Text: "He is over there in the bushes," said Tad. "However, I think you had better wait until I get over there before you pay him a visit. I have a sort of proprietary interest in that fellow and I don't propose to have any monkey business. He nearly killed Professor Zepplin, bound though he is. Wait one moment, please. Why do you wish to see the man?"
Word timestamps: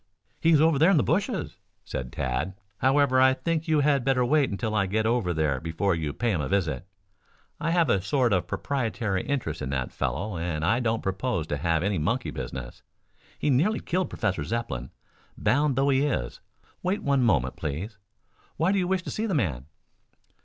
"He 0.39 0.49
is 0.49 0.59
over 0.59 0.79
there 0.79 0.89
in 0.89 0.97
the 0.97 1.03
bushes," 1.03 1.57
said 1.85 2.11
Tad. 2.11 2.55
"However, 2.79 3.21
I 3.21 3.35
think 3.35 3.67
you 3.67 3.81
had 3.81 4.03
better 4.03 4.25
wait 4.25 4.49
until 4.49 4.73
I 4.73 4.87
get 4.87 5.05
over 5.05 5.31
there 5.31 5.59
before 5.61 5.93
you 5.93 6.11
pay 6.11 6.31
him 6.31 6.41
a 6.41 6.47
visit. 6.49 6.87
I 7.59 7.69
have 7.69 7.87
a 7.87 8.01
sort 8.01 8.33
of 8.33 8.47
proprietary 8.47 9.21
interest 9.21 9.61
in 9.61 9.69
that 9.69 9.91
fellow 9.91 10.37
and 10.37 10.65
I 10.65 10.79
don't 10.79 11.03
propose 11.03 11.45
to 11.49 11.57
have 11.57 11.83
any 11.83 11.99
monkey 11.99 12.31
business. 12.31 12.81
He 13.37 13.51
nearly 13.51 13.79
killed 13.79 14.09
Professor 14.09 14.43
Zepplin, 14.43 14.89
bound 15.37 15.75
though 15.75 15.89
he 15.89 16.03
is. 16.03 16.39
Wait 16.81 17.03
one 17.03 17.21
moment, 17.21 17.55
please. 17.55 17.99
Why 18.57 18.71
do 18.71 18.79
you 18.79 18.87
wish 18.87 19.03
to 19.03 19.11
see 19.11 19.27
the 19.27 19.35
man?" 19.35 19.67